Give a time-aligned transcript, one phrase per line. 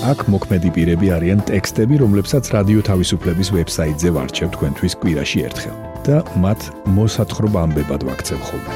[0.00, 5.76] აქ მოქმედი პირები არიან ტექსტები, რომლებსაც რადიო თავისუფლების ვებსაიტზე ვარჩევ თქვენთვის კვირაში ერთხელ
[6.08, 6.60] და მათ
[6.96, 8.72] მოსათხრობ ამბებად ვაქცევ ხოლმე.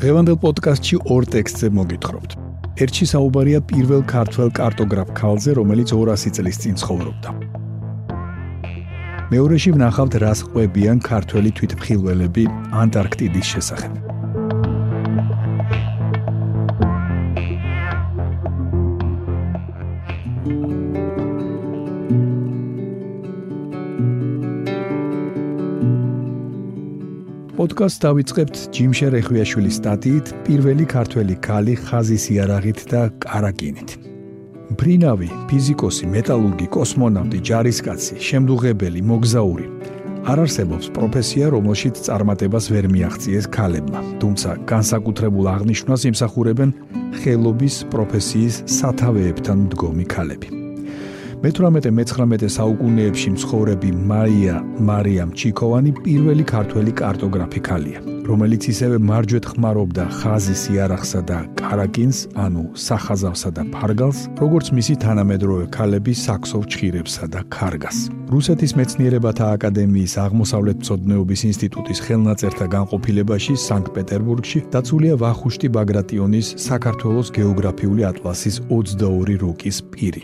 [0.00, 2.39] დღევანდელ პოდკასტში ორ ტექსტზე მოგითხრობთ.
[2.80, 7.30] ერთში საუბარია პირველ ქართველ კარტოგრაფ ქალზე, რომელიც 200 წლის წინ ცხოვრობდა.
[9.30, 12.44] მეორეში ვნახავთ რას ყვებიან ქართველი თვითმხილველები
[12.82, 14.09] ანტარქტიდის შესახებ.
[27.60, 33.90] პოდკასტს დავიწყებთ ჯიმშერ ეხვიაშვილის სტატიით პირველი ქართველი ქალი ხაზის იარაღით და კარაკინით.
[34.80, 39.66] ბრინავი, ფიზიკოსი, მეტალურგი, კოსმონავტი, ჯარისკაცი, შემდუღებელი, მოგზაური.
[40.30, 44.00] არ არსებობს პროფესია, რომელშიც წარმატებას ვერ მიაღწიეს ქალებმა.
[44.20, 46.70] თუმცა განსაკუთრებულ აღნიშვნას იმსახურებენ
[47.20, 50.59] ხელობის პროფესიის სათავეებთან მდგომი ქალები.
[51.40, 54.56] მე-18-მე-19 საუკუნეებში მცხოვრები მაია
[54.88, 62.64] მარიამ ჩიკოვანი პირველი ქართველი კარტოგრაფი ქალია, რომელიც ისევე მარჯვეთ ხმარობდა ხაზის იარაღსა და კარაკინს, ანუ
[62.74, 67.98] სახაზავსა და ფარგალს, როგორც მისი თანამედროვე ქალები საქსოვ ჩხირებსა და ქარგას.
[68.30, 78.56] რუსეთის მეცნიერებათა აკადემიის აღმოსავლეთ მცოდნეობის ინსტიტუტის ხელნაწერთა განყოფილებაში სანქტ-პეტერბურგში დაცულია ვახუშტი ბაგრატიონის საქართველოს გეოგრაფიული ატლასის
[78.70, 80.22] 22 რუკის პირი.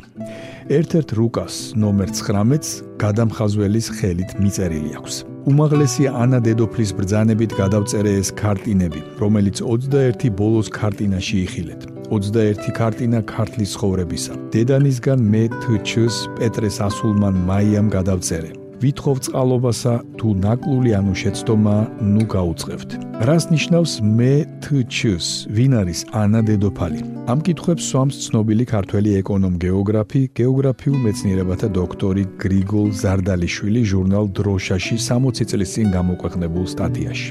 [0.66, 5.35] ერთ-ერთ რუკას ნომერ 19-ს გადამხაზველის ხელით მიწერილი აქვს.
[5.46, 11.86] უმაღლესი ანა დედოფლის ბრძანებით გადავწერე ეს კარტინები, რომელიც 21 ბოლოს კარტინაში იხილეთ.
[12.10, 14.34] 21 კარტინა ქართლის ხოვრებისა.
[14.50, 18.65] დედანისგან მე თუჩს პეტრეს ასულმან მაიამ გადავწერე.
[18.82, 21.76] ვითხოვ წყალობასა თუ ნაკლული ანუ შეცდომა
[22.12, 22.90] ნუ გაუწევთ.
[23.28, 27.00] რას ნიშნავს მე თჩს ვინ არის ანა დედოფალი
[27.32, 35.70] ამ კითხვებს სვამს ცნობილი ქართველი ეკონომ-გეოგრაფი გეოგრაფიულ მეცნიერებათა დოქტორი გრიგოლ ზარდალიშვილი ჟურნალ დროშაში 60 წლის
[35.74, 37.30] წინ გამოქვეყნებულ სტატიაში.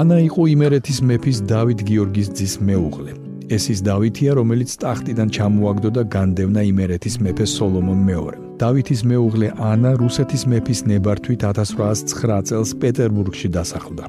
[0.00, 6.02] ანა იყო იმერეთის მეფის დავით გიორგის ძის მეუღლე ეს ის დავითია რომელიც ტახტიდან ჩამოაგდო და
[6.14, 14.04] განდევნა იმერეთის მეფე სოლომონ მეორემ დავითის მეუღლე ანა რუსეთის მეფის ნებართვით 1809 წელს პეტერბურგში დასახლდა.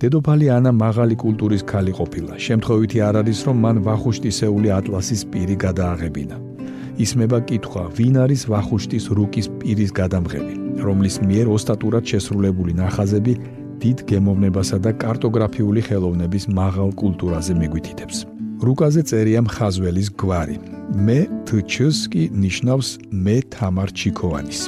[0.00, 2.34] დედოფალი ანა მაღალი კულტურის ქალი ყოფილა.
[2.46, 6.36] შემთხვევითი არ არის, რომ მან ვახუშტისეული ატლასის პირი გადააღებინა.
[7.04, 10.54] ისმება კითხვა, ვინ არის ვახუშტის რუკის პირის გადამღები,
[10.86, 13.34] რომლის მიერ ოსტატურად შესრულებული ნახაზები
[13.82, 18.37] დიდ გემოვნებასა და კარტოგრაფიული ხელოვნების მაღალ კულტურაზე მიგვითითებს.
[18.58, 20.56] რუკაზე წერია მხაზველის გვარი.
[21.06, 24.62] მე თჩსკი ნიშნავს მე თამარ ჩიკოვანის.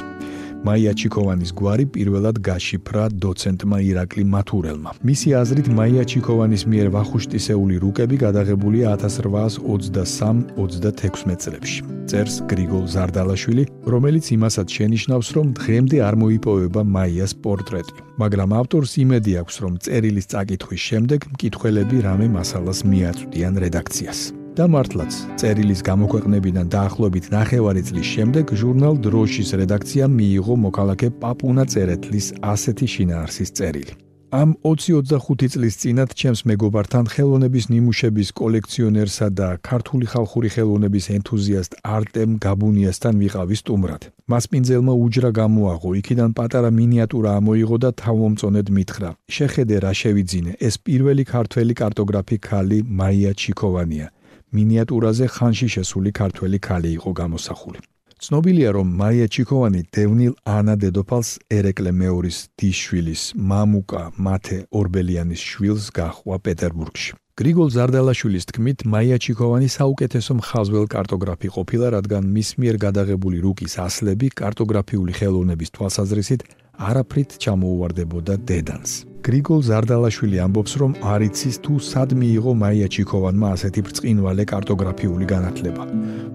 [0.61, 4.89] მაია ჩიკოვანის გვარი პირველად გაშიფრა დოცენტმა ირაკლი მათურელმა.
[5.09, 11.79] მისი აზრით მაია ჩიკოვანის მიერ ვახუშტისეული რუკები გადაღებულია 1823-36 წლებში.
[12.09, 13.63] წერს გრიგოლ ზარდალაშვილი,
[13.93, 17.93] რომელიც იმასაც შენიშნავს, რომ დღემდე არ მოიპოვება მაიას პორტრეტი.
[18.21, 24.40] მაგრამ ავტორს იმედი აქვს, რომ წერილის წაკითხვის შემდეგ მკითხველები რამე მასალას მიაწვდიან რედაქციას.
[24.61, 32.27] და მართლაც წერილის გამოქვეყნებიდან დაახლოებით 9 წლის შემდეგ ჟურნალ დროშის რედაქციამ მიიღო მოქალაქე პაპუნა წერეთლის
[32.53, 33.93] ასეთი შინაარსის წერილი.
[34.41, 42.31] ამ 20-25 წლის წინათ ჩემს მეგობართან ხელოვნების ნიმუშების კოლექციონერსა და ქართული ხალხური ხელოვნების ენთუზიასტ არტემ
[42.45, 44.01] გაბუნიასთან ვიყავი სტუმრად.
[44.31, 50.75] მას პინძელმა უჯრა გამოაღო, იქიდან პატარა მინიატურა ამოიღო და თავმომწონედ მითხრა: "შეხედე რა შევიძინე, ეს
[50.85, 54.20] პირველი ქართველი კარტოგრაფი ქალი მაია ჩიკოვანია."
[54.57, 57.79] მინიატურაზე ხანში შესული ქართველი ქალი იყო გამოსახული.
[58.21, 66.37] ცნობილია, რომ მაია ჩიკოვანი დევნილ ანა დედოფალს ერეკლე მეორის დიშვილის მამუკა მათე ორბელიანის შვილს გაჰყვა
[66.45, 67.11] პეტერბურგში.
[67.41, 74.27] გრიგოლ ზარდალაშვილის თქმით, მაია ჩიკოვანი საუკეთესო მხაზველ კარტოგრაფი ყოფილა, რადგან მის მიერ გადაღებული რუკის ასლები
[74.41, 76.41] კარტოგრაფიული ხელოვნების თვალსაზრისით
[76.77, 79.10] არაფრით ჩამოუვარდებოდა დედანს.
[79.21, 85.83] გრიგოლ ზარდალაშვილი ამბობს, რომ არ იცის თუ სად მიიღო მაია ჩიქოვანმა ასეთი ბრწყინვალე კარტოგრაფიული განათლება.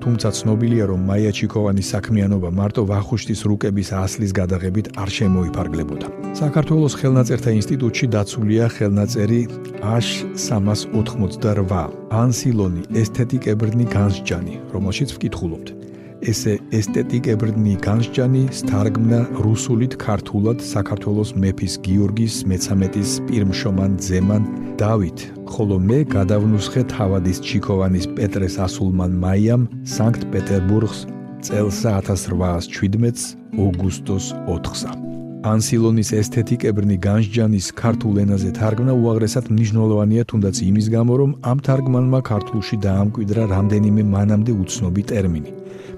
[0.03, 6.07] თუმცა ცნობილია, რომ მაია ჩიქოვანის საქმიანობა მარტო ვახუშტის რუკების ასლის გადაღებით არ შემოიფარგლებოდა.
[6.41, 9.41] საქართველოს ხელნაწერთა ინსტიტუტში დაცულია ხელნაწერი
[9.83, 11.91] H388
[12.23, 15.86] ანსილონი ესთეტიკებრნი განსჯანი, რომელშიც ვკითხულობთ.
[16.31, 24.43] ესე ესთეტიკებრნი განსჯანი სტარგმნა რუსულით ქართულად საქართველოს მეფის გიორგის მეცამეტის პირმშომან ძემან
[24.81, 25.19] დავით.
[25.47, 31.07] ხოლო მე გადავნუსხე თავადის ჩიქოვანის პეტრეს ასულმან მაიამ სანქტ-პეტერბურგს
[31.47, 35.06] წელს 1817-ს აუგუსტოს 4-სა
[35.47, 42.77] ანსილონის ესთეტიკებრნი განსჯანის ქართულ ენაზე თარგმნა უაღრესად მნიშვნელოვანია თუნდაც იმის გამო რომ ამ თარგმანმა ქართულში
[42.87, 45.53] დაამკვიდრა რამდენიმე მანამდე უცნობი ტერმინი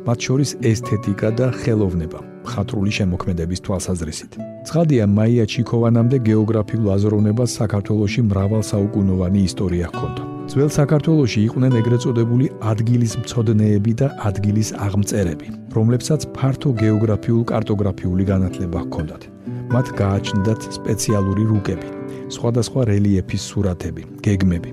[0.06, 4.33] მათ შორის ესთეტიკა და ხელოვნება ხატრული შემოქმედების თვალსაზრისით.
[4.69, 10.38] ცხადია, მაია ჩიქოვანამდე გეოგრაფიულ აზროვნებას საქართველოსში მრავალსაუკუნოვანი ისტორია ჰქონდა.
[10.49, 18.79] ძველ საქართველოსში იყვნენ ეგრეთ წოდებული ადგილის მწოდნეები და ადგილის აღმწერები, რომლებსაც ფართო გეოგრაფიულ კარტოგრაფიული განათლება
[18.87, 19.23] ჰქონდათ.
[19.69, 21.89] მათ გააჩნდათ სპეციალური რუკები,
[22.33, 24.71] სხვადასხვა რელიეფის სურათები, გეგმები.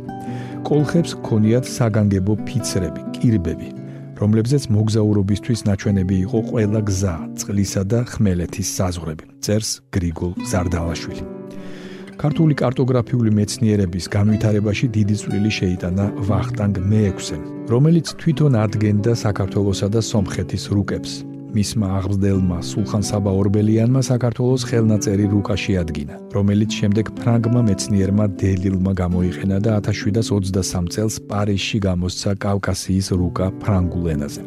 [0.64, 3.70] კოლხებს ჰქონიათ საგანგებო ფიცრები, კირბები,
[4.16, 9.26] რომლებზეც მოგზაურობისთვის ნაჩვენები იყო ყველა გზა, წყლისა და ხმელეთის საზღვრები.
[9.44, 11.35] წერს გრიგოლ ზარდალაშვილი.
[12.22, 20.64] ქართული კარტოგრაფიული მეცნიერების განვითარებაში დიდი წვლილი შეიტანა ვახტანგ მეექვსემ, რომელიც თვითონ ადგენდა საქართველოსა და სომხეთის
[20.76, 21.14] რუკებს.
[21.56, 29.58] მისმა აღზრდელმა სულხან საბა ორბელიანმა საქართველოს ხელნაწერი რუკა შეადგინა, რომელიც შემდეგ ფრანგმა მეცნიერმა დელილმა გამოიყენა
[29.64, 34.44] და 1723 წელს პარიზში გამოსცა კავკასიის რუკა ფრანგულ ენაზე.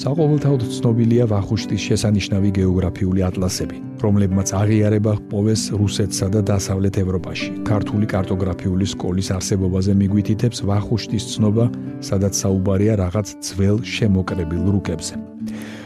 [0.00, 7.50] საყოველთაოდ ცნობილია ვახუშტის შესანიშნავი გეოგრაფიული ატლასები, რომლებმაც აღიარება ჰპოვეს რუსეთსა და დასავლეთ ევროპაში.
[7.68, 11.66] ქართული კარტოგრაფიული სკოლის არსებობაზე მიგვითითებს ვახუშტის ცნობა,
[12.00, 15.14] სადაც საუბარია რაღაც ძველ შემოკრებილ რუკებზე.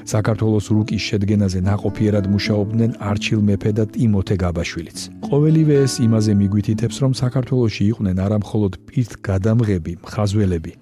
[0.07, 4.99] საქართველოს რუკის შედგენაზე ناყოფიერად მუშაობდნენ არჩილ მეფე და ტიმოთე გაბაშვილიც.
[5.27, 10.73] ყოველივე ეს იმაზე მიგვითითებს, რომ საქართველოში იყვნენ არა მხოლოდ პირთ გადამღები, ხაზველები,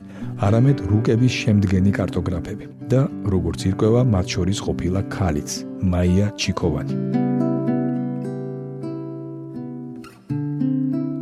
[0.44, 3.00] არამედ რუკების შემდგენი კარტოგრაფები და
[3.32, 5.50] როგორც ირკვევა, მათ შორის ყოფილა ქალიც,
[5.80, 6.96] მაია ჩიქოვანი.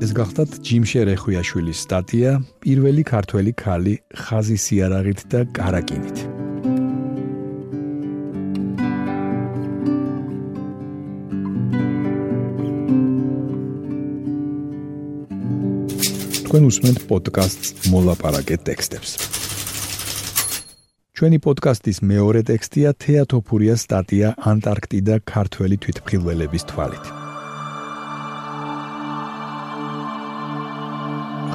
[0.03, 6.32] ეს გახდათ ჯიმშე რეხვიაშვილის სტატია პირველი ქართველი ქალი ხაზის იარაღით და კარაკინით.
[16.53, 19.11] თქვენ უსმენთ პოდკასტს მოლაპარაკე ტექსტებს.
[21.17, 27.05] ჩვენი პოდკასტის მეორე ტექსტია თეატოფურია სტატია ანტარქტიდა ქართველი თვითმხილველების თვალით.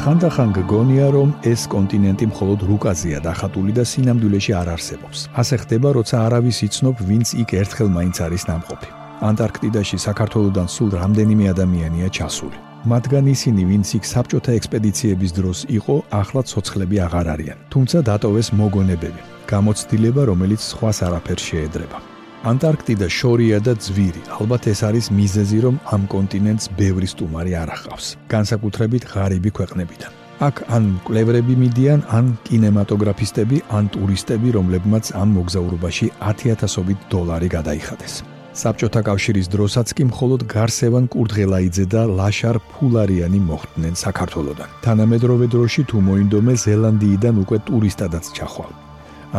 [0.01, 5.29] ხანდახან გგონია რომ ეს კონტინენტი მხოლოდ რუკაზეა დახატული და სინამდვილეში არ არსებობს.
[5.29, 8.89] ასე ხდება, როცა არავის იცნობ, ვინც იქ ერთხელ მაინც არის ნამყოფი.
[9.29, 12.66] ანტარქტიდაში საქართველოსდან სულ რამდენიმე ადამიანია ჩასული.
[12.85, 17.57] მათგან ისინი, ვინც იქ საბჭოთა ექსპედიციების დროს იყო, ახლა ცოცხლები აღარ არიან.
[17.73, 21.97] თუმცა დატოვეს მოგონებები, გამოცდილება, რომელიც სხვას არაფერ შეედრება.
[22.45, 24.21] ანტარქტიდა შორია და ძვირი.
[24.37, 28.05] ალბათ ეს არის მიზეზი, რომ ამ კონტინენტს ბევრი სტუმარი არ ახავს.
[28.29, 30.11] განსაკუთრებით ღარიბი ქვეყნებიდან.
[30.37, 38.36] აქ ან კვლევრები მიდიან, ან კინემატოგრაფისტები, ან ტურისტები, რომლებმაც ამ მოგზაურობაში 10000ობით დოლარი გადაიხადეს.
[38.57, 44.69] საბჭოთა კავშირის დროსაც კი მხოლოდ გარსევან კურდღელაიძე და ლაშარ ფულარიანი მოხვდნენ საქართველოსდან.
[44.85, 48.71] თანამედროვე დროში თუ მოინდომე ზელანდიიდან უკვე ტურისტადაც ჩახვალ.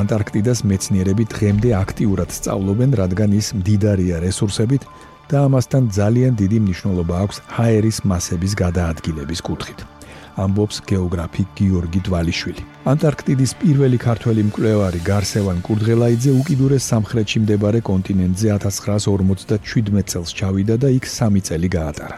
[0.00, 4.82] ანტარქტიდას მეცნიერები დღემდე აქტიურად სწავლობენ, რადგან ის მდიდარია რესურსებით
[5.30, 9.98] და ამასთან ძალიან დიდი მნიშვნელობა აქვს ჰაერის მასების გადაადგილების კუთხით.
[10.45, 12.62] ამბობს გეოგრაფი გიორგი დვალიშვილი.
[12.92, 21.04] ანტარქტიდის პირველი ქართველი მკვლევარი გარსევან კურდღელაიძე უკიდურეს სამხრეთში მდებარე კონტინენტზე 1957 წელს ჩავიდა და იქ
[21.04, 22.16] 3 წელი გაატარა.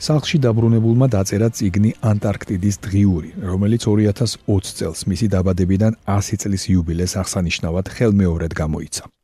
[0.00, 7.86] სახლში დაბრუნებულმა დაწერა წიგნი ანტარქტიდის დღიური, რომელიც 2020 წელს მისი დაბადებიდან 100 წლის იუბილეს აღსანიშნავად
[7.96, 9.19] ხელმეორედ გამოიცა.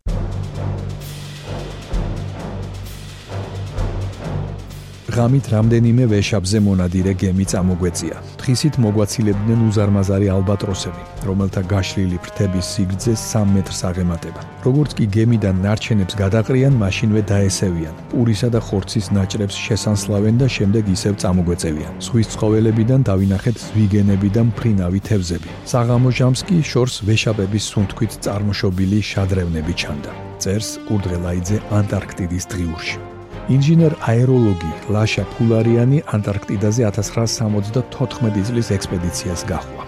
[5.16, 8.16] ღამით რამდენიმე ვეშაპზე მონადირე გემი წამოგვეწია.
[8.40, 14.40] თხისით მოგვაცილებდნენ უზარმაზარი ალბატროსები, რომელთა გაშლილი ფრთების სიგრძე 3 მეტრს აღემატება.
[14.66, 17.94] როგორც კი გემიდან ნარჩენებს გადაყრიან, მაშინვე დაესევიან.
[18.12, 21.92] პურისა და ხორცის ნაჭრებს შესანსლავენ და შემდეგ ისევ წამოგვეწევიან.
[22.04, 25.49] ზღვის ცხოველებიდან დავინახეთ ზვიგენები და მფრინავი თევზები.
[25.73, 30.11] საღამო ჟამს კი შორს ვეშაპების სუნთქვით წარმოშობილი შადრევნები ჩანდა.
[30.42, 33.15] წერს კურდღელაიძე ანტარქტიდის დღიურში.
[33.46, 39.84] ინჟინერ აეროლოგი ლაშა ფულარიანი ანტარქტიდაზე 1974 წლის ექსპედიციას გაჰყვა.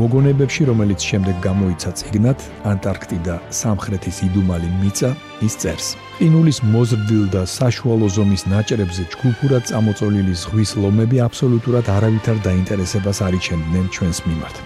[0.00, 2.38] მოგონებებში, რომელიც შემდეგ გამოიცა ციგნად
[2.72, 5.10] ანტარქტიდა სამხრეთის იდუმალი მიწა,
[5.46, 13.18] ის წერს: ყინულის მოზრდილ და საშუალო ზომის ნაჭრებზე ჯგუფურად წამოწოლილი ზღვის ლომები აბსოლუტურად არავითარ დაინტერესებას
[13.26, 14.56] არ იჩენდნენ ჩვენს მიმართ.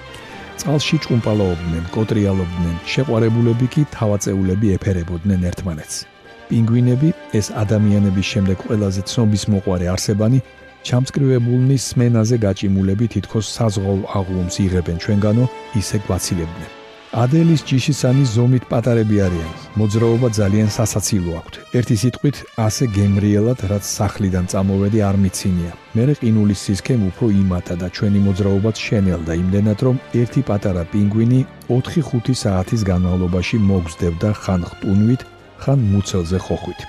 [0.61, 6.16] წყალში ჭუმპალაობდნენ, კოტრიალობდნენ, შეყვარებულები კი თავაწეულები ეფერებოდნენ ერთმანეთს.
[6.49, 10.39] პინგვინები, ეს ადამიანების შემდეგ ყველაზე ცნობის მოყარე არსებანი,
[10.87, 15.45] ჩამწკრივებულნი სმენაზე გაჭიმულები თითქოს საზღვაო აღლუმს იღებენ ჩვენგანო,
[15.81, 16.71] ისე გვაცილებდნენ.
[17.17, 19.53] ადელის ჯიშისანი ზომით პატარები არიან.
[19.81, 21.55] მოძრაობა ძალიან სასაცილო აქვთ.
[21.79, 22.37] ერთი სიტყვით,
[22.67, 25.73] ასე გემრიელად, რაც სახლიდან წამოვედი არ მიცინია.
[25.97, 32.35] მერე ყინულის სისქემ უფრო იმატა და ჩვენი მოძრაობაც შენელდა იმდენად, რომ ერთი პატარა პინგვინი 4-5
[32.43, 35.21] საათის განმავლობაში მოგზდებდა ხან ხტუნვით,
[35.63, 36.81] ხან მუცელზე ხოხვით.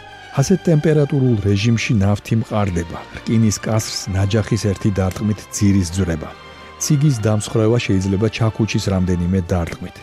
[0.42, 3.00] ასეთ ტემპერატურულ რეჟიმში ნავთი მყარდება.
[3.18, 6.30] რკინის კასრს ნაჯახის ერთი დარტყმით ძირის ძრება.
[6.84, 9.98] ციგის დამსხრევა შეიძლება ჩაქუჩის რამდენიმე დარტყმით.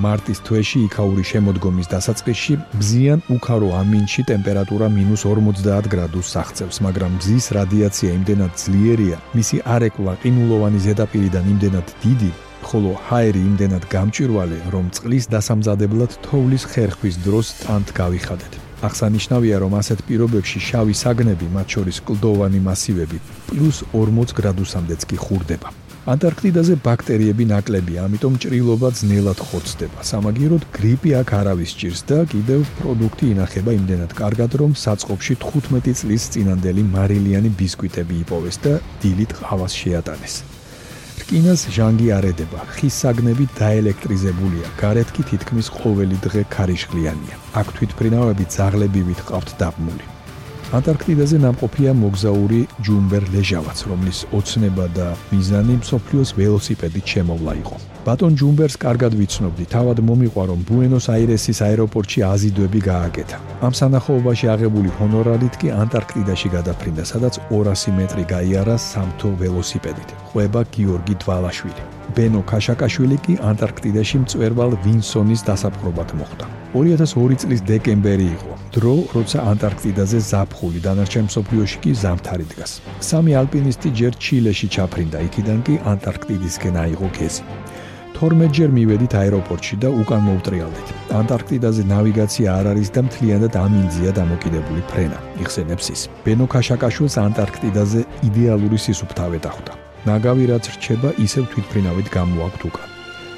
[0.00, 8.10] მარტის თვეში იქაური შემოდგომის დასაწყისში ბზიან უქარო ამინში ტემპერატურა -50 გრადუსს აღწევს, მაგრამ ბზის რადიაცია
[8.18, 12.30] იმდენად ძლიერია, მისი არეკლა ყინულოვანი ზედაპირიდან იმდენად დიდი,
[12.68, 18.52] ხოლო ჰაერი იმდენად გამჭვირვალე, რომ წყლის დასამზადებლად თოვლის ხერხვის დროს ტანთ გავიხადეთ.
[18.82, 23.18] აღსანიშნავია, რომ ასეთ პირობებში შავი საგნები, მათ შორის კლდოვანი მასივები,
[23.54, 25.70] +40 გრადუსამდეც კი ხურდება.
[26.02, 30.02] ანტარქტიდაზე ბაქტერიები ნაკლებია, ამიტომ ჭრილობა ძნელად ხორცდება.
[30.02, 36.22] სამაგიეროდ გრიპი აქ არავის ჭირს და კიდევ პროდუქტი ინახება იმდენად კარგად, რომ საწყობში 15 წლის
[36.34, 40.51] წინანდელი მარილიანი ბისკვიტები იპოვეს და დილით ყავას შეატანეს.
[41.22, 47.36] რკინას ჟანგი არედება, ხის საგნები დაელექტრიზებულია, გარეთ კი თითქმის ყოველი დღე ქარიშხლიანია.
[47.60, 50.11] აქ თვითფრინავები ძაღლებივით ყავთ დაბმული.
[50.72, 57.76] ანტარქტიდაზე ნამყოფია მოგზაური ჯუმბერ ლეჟავაც, რომლის ოცნება და მიზანი მსოფლიოს ველოსიპედით შემოვლა იყო.
[58.06, 63.36] ბატონ ჯუმბერს კარგად ვიცნობდი, თავად მომიყვა რომ ბუენოს-აირესის აეროპორტში აზიდვები გააკეთა.
[63.68, 70.08] ამ სანახაობაში აღებული ჰონორარით კი ანტარქტიდაში გადაფრინდა, სადაც 200 მეტრი გაიარა სამთო ველოსიპედით.
[70.32, 71.82] ყვება გიორგი დვალაშვილი.
[72.16, 76.61] ბენო ქაშაკაშვილი კი ანტარქტიდაში მწვერვალ ვინსონის დასაპყრობად მოხვდა.
[76.72, 78.52] 2002 წლის დეკემბერი იყო.
[78.72, 82.72] დრო, როცა ანტარქტიდაზე ზაფხული დანარჩენ მსოფლიოში კი ზამთარი დგას.
[83.08, 87.42] სამი ალპინისტი ჯერ ჩილეში ჩაფრინდა, იქიდან კი ანტარქტიდისკენ აიღო გეზი.
[88.16, 90.88] 12 ჯერ მივედით აეროპორტში და უკან მოვტრიალდით.
[91.20, 95.18] ანტარქტიდაზე ნავიგაცია არ არის და მთლიანად ამინძია დამოკიდებული ფრენა.
[95.42, 96.00] იხსენებს ის.
[96.24, 99.72] ბენო ქაშაკაშვილს ანტარქტიდაზე იდეალური სისუფთავე დახვდა.
[100.08, 102.91] ნაგავი რაც რჩება, ისევ თვითფრინავით გამოაქვთ უკან.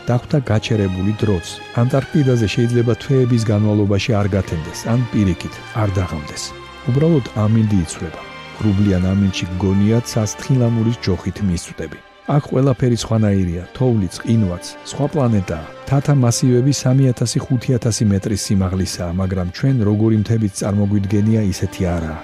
[0.08, 1.46] დახვდა გაჩერებული დროც.
[1.80, 6.42] ანტარქტიდაზე შეიძლება თვეების განმავლობაში არ გათენდეს, ან პირიქით არ დაღამდეს.
[6.88, 8.20] უბრალოდ ამინდი იწრება.
[8.64, 11.98] რუბლიან ამინჩი გონია ცასთხილამურის ჯოხით მისწვდები.
[12.34, 15.66] აქ ყველაფერი სხვანაირია, თოვლიც, ყინვაც, სხვა პლანეტაა.
[15.88, 22.20] თათა მასივები 3000-5000 მეტრის სიმაღლისაა, მაგრამ ჩვენ როგორი მთებით წარმოგვიდგენია, ისეთი არაა.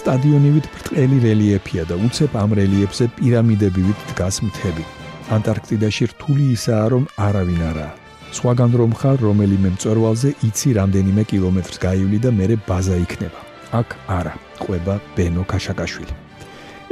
[0.00, 4.84] სტადიონივით ბრტყელი რელიეფია და უცებ ამ რელიეფზე პირამიდებივით დგას მთები.
[5.28, 7.92] ანტარქტიდაში რთული ისაა, რომ არავინ არაა.
[8.32, 13.40] სხვაგან რომ ხარ, რომელიმე მწვერვალზე იცი რამდენიმე კილომეტრს გაივლი და მერე ბაზა იქნება.
[13.80, 16.14] აქ არა, ყובה ბენო ქაშაკაშვილი.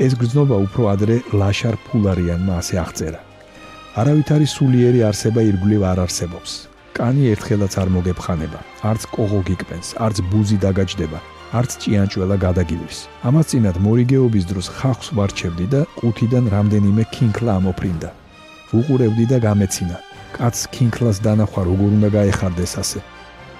[0.04, 3.20] ეს გრძნობა უფრო ადრე ლაშარ ფულარიანმა ასე აღწერა.
[4.00, 6.52] არავითარი სულიერი არსება ირგვლივ არ არსებობს.
[6.96, 11.18] კანი ერთხელაც არ მოგებხანება, არც კოღო გიკპენს, არც ბუზი დაგაჯდება,
[11.58, 12.98] არც ჭიანჭველა გადაგივლის.
[13.28, 18.10] ამას წინათ მორიგეობის დროს ხახს ვარჩევდი და ყუთიდან რამდენიმე ქინქლა ამოფრინდა.
[18.72, 19.96] უყურებდი და გამეცინა.
[20.36, 23.00] კაც კინკლას დანახვა როგორ უნდა გაეხარდეს ასე.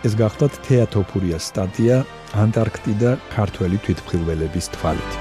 [0.06, 1.96] ეს გახლავთ თეატოფურიას სტატია
[2.42, 5.12] ანტარქტიდა ქართველი თვითმხილველების თვალით.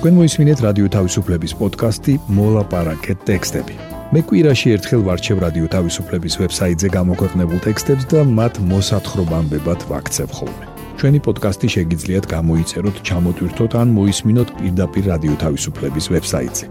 [0.00, 3.76] თქვენ მოისმინეთ რადიო თავისუფლების პოდკასტი მოლაპარაკე ტექსტები.
[4.16, 10.69] მე კვირაში ერთხელ ვარჩევ რადიო თავისუფლების ვებსაიტზე გამოქვეყნებულ ტექსტებს და მათ მოსათხრობამდებად ვაქცევ ხოლმე.
[11.00, 16.64] ჩვენი პოდკასტი შეგიძლიათ გამოიწეროთ, ჩამოტვირთოთ ან მოისმინოთ პირდაპირ რადიო თავისუფლების ვებსაიტზე.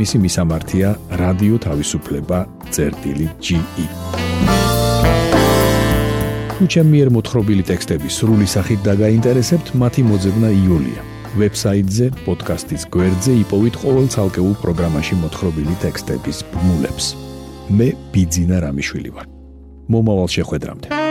[0.00, 0.88] მისი მისამართია
[1.20, 3.52] რადიო თავისუფლება.ge.
[6.54, 11.00] თუ ჩემი მიერ მოთხრობილი ტექსტები სრული სახით დაგაინტერესებთ, მათი მოძებნა იულია.
[11.36, 17.06] ვებსაიტზე, პოდკასტის გვერდზე იპოვით ყოველ ცალკეულ პროგრამაში მოთხრობილი ტექსტების ბმულებს.
[17.68, 19.26] მე ბიძინა რამიშვილი ვარ.
[19.92, 21.03] მომავალ შეხვედრამდე.